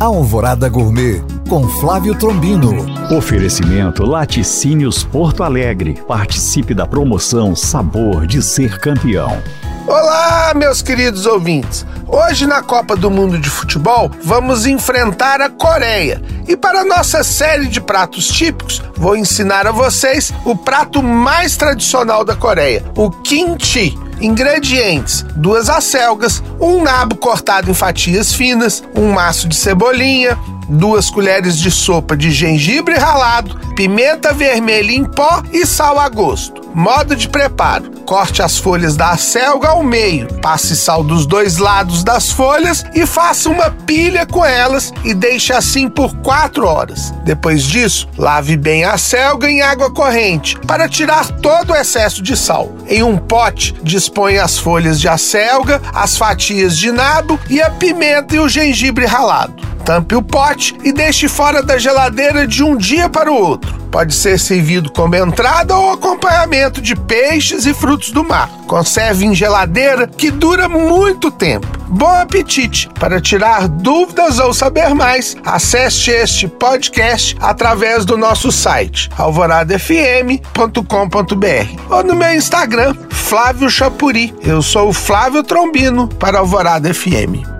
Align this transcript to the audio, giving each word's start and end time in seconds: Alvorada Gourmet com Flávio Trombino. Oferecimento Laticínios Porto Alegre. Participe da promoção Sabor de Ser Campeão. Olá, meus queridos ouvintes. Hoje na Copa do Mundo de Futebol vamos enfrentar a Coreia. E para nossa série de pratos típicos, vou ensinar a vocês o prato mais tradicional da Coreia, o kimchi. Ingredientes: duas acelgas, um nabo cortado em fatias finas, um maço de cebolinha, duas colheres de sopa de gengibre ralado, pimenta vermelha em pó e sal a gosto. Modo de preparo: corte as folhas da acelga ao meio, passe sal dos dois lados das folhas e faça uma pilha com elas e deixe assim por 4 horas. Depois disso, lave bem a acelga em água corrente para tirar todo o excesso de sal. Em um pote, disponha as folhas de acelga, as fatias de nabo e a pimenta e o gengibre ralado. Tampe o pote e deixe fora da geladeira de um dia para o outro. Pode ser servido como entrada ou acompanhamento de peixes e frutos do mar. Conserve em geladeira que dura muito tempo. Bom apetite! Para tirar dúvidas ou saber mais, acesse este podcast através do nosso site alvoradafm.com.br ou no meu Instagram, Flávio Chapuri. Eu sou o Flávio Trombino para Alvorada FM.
Alvorada 0.00 0.66
Gourmet 0.66 1.22
com 1.46 1.68
Flávio 1.68 2.14
Trombino. 2.14 2.86
Oferecimento 3.14 4.02
Laticínios 4.02 5.04
Porto 5.04 5.42
Alegre. 5.42 6.02
Participe 6.08 6.72
da 6.72 6.86
promoção 6.86 7.54
Sabor 7.54 8.26
de 8.26 8.40
Ser 8.40 8.78
Campeão. 8.78 9.42
Olá, 9.86 10.54
meus 10.56 10.80
queridos 10.80 11.26
ouvintes. 11.26 11.84
Hoje 12.08 12.46
na 12.46 12.62
Copa 12.62 12.96
do 12.96 13.10
Mundo 13.10 13.38
de 13.38 13.50
Futebol 13.50 14.10
vamos 14.22 14.64
enfrentar 14.64 15.42
a 15.42 15.50
Coreia. 15.50 16.22
E 16.48 16.56
para 16.56 16.82
nossa 16.82 17.22
série 17.22 17.66
de 17.66 17.78
pratos 17.78 18.26
típicos, 18.26 18.82
vou 18.96 19.14
ensinar 19.14 19.66
a 19.66 19.70
vocês 19.70 20.32
o 20.46 20.56
prato 20.56 21.02
mais 21.02 21.58
tradicional 21.58 22.24
da 22.24 22.34
Coreia, 22.34 22.82
o 22.96 23.10
kimchi. 23.10 23.98
Ingredientes: 24.20 25.24
duas 25.36 25.68
acelgas, 25.68 26.42
um 26.60 26.82
nabo 26.82 27.16
cortado 27.16 27.70
em 27.70 27.74
fatias 27.74 28.32
finas, 28.32 28.82
um 28.94 29.12
maço 29.12 29.48
de 29.48 29.56
cebolinha, 29.56 30.38
duas 30.68 31.10
colheres 31.10 31.58
de 31.58 31.70
sopa 31.70 32.16
de 32.16 32.30
gengibre 32.30 32.94
ralado, 32.94 33.58
pimenta 33.74 34.32
vermelha 34.32 34.92
em 34.92 35.04
pó 35.04 35.42
e 35.52 35.66
sal 35.66 35.98
a 35.98 36.08
gosto. 36.08 36.59
Modo 36.74 37.16
de 37.16 37.28
preparo: 37.28 37.90
corte 38.06 38.42
as 38.42 38.56
folhas 38.56 38.96
da 38.96 39.10
acelga 39.10 39.68
ao 39.68 39.82
meio, 39.82 40.28
passe 40.40 40.76
sal 40.76 41.02
dos 41.02 41.26
dois 41.26 41.58
lados 41.58 42.04
das 42.04 42.30
folhas 42.30 42.84
e 42.94 43.06
faça 43.06 43.48
uma 43.48 43.70
pilha 43.70 44.24
com 44.24 44.44
elas 44.44 44.92
e 45.04 45.12
deixe 45.12 45.52
assim 45.52 45.88
por 45.88 46.14
4 46.18 46.64
horas. 46.64 47.12
Depois 47.24 47.64
disso, 47.64 48.08
lave 48.16 48.56
bem 48.56 48.84
a 48.84 48.92
acelga 48.92 49.50
em 49.50 49.62
água 49.62 49.90
corrente 49.90 50.58
para 50.60 50.88
tirar 50.88 51.26
todo 51.40 51.72
o 51.72 51.76
excesso 51.76 52.22
de 52.22 52.36
sal. 52.36 52.72
Em 52.86 53.02
um 53.02 53.16
pote, 53.16 53.74
disponha 53.82 54.44
as 54.44 54.58
folhas 54.58 55.00
de 55.00 55.08
acelga, 55.08 55.80
as 55.92 56.16
fatias 56.16 56.76
de 56.76 56.92
nabo 56.92 57.38
e 57.48 57.60
a 57.60 57.70
pimenta 57.70 58.36
e 58.36 58.38
o 58.38 58.48
gengibre 58.48 59.06
ralado. 59.06 59.54
Tampe 59.84 60.14
o 60.14 60.22
pote 60.22 60.76
e 60.84 60.92
deixe 60.92 61.26
fora 61.26 61.62
da 61.62 61.78
geladeira 61.78 62.46
de 62.46 62.62
um 62.62 62.76
dia 62.76 63.08
para 63.08 63.30
o 63.30 63.34
outro. 63.34 63.79
Pode 63.90 64.14
ser 64.14 64.38
servido 64.38 64.90
como 64.90 65.16
entrada 65.16 65.76
ou 65.76 65.92
acompanhamento 65.92 66.80
de 66.80 66.94
peixes 66.94 67.66
e 67.66 67.74
frutos 67.74 68.10
do 68.10 68.22
mar. 68.22 68.48
Conserve 68.66 69.26
em 69.26 69.34
geladeira 69.34 70.06
que 70.06 70.30
dura 70.30 70.68
muito 70.68 71.30
tempo. 71.30 71.66
Bom 71.88 72.06
apetite! 72.06 72.88
Para 73.00 73.20
tirar 73.20 73.66
dúvidas 73.66 74.38
ou 74.38 74.54
saber 74.54 74.94
mais, 74.94 75.36
acesse 75.44 76.10
este 76.10 76.46
podcast 76.46 77.36
através 77.40 78.04
do 78.04 78.16
nosso 78.16 78.52
site 78.52 79.10
alvoradafm.com.br 79.18 81.94
ou 81.94 82.04
no 82.04 82.14
meu 82.14 82.34
Instagram, 82.34 82.94
Flávio 83.10 83.68
Chapuri. 83.68 84.32
Eu 84.42 84.62
sou 84.62 84.90
o 84.90 84.92
Flávio 84.92 85.42
Trombino 85.42 86.08
para 86.08 86.38
Alvorada 86.38 86.94
FM. 86.94 87.59